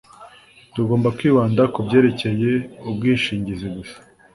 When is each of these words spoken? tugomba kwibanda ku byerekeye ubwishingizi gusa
tugomba 0.73 1.07
kwibanda 1.17 1.63
ku 1.73 1.79
byerekeye 1.85 2.51
ubwishingizi 2.89 3.67
gusa 3.75 3.97